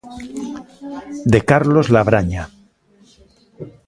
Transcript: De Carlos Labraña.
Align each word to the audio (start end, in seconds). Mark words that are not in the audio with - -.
De 1.31 1.39
Carlos 1.49 1.87
Labraña. 1.95 2.43